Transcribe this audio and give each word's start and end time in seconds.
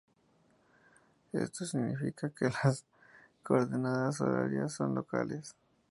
Esto 1.31 1.63
significa 1.63 2.31
que 2.31 2.45
las 2.45 2.83
coordenadas 3.43 4.19
horarias 4.21 4.73
son 4.73 4.95
locales. 4.95 5.53